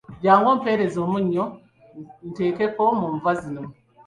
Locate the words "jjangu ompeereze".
0.19-0.97